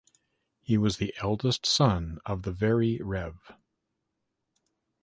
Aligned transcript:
He 0.63 0.79
was 0.79 0.97
the 0.97 1.13
eldest 1.21 1.63
son 1.67 2.17
of 2.25 2.41
the 2.41 2.51
Very 2.51 2.99
Rev. 3.03 3.37